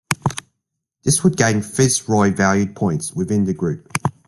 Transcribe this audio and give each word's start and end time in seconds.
This 1.03 1.23
would 1.23 1.37
gain 1.37 1.61
Fitzroy 1.61 2.33
valued 2.33 2.75
points 2.75 3.13
within 3.13 3.45
the 3.45 3.53
group. 3.53 3.87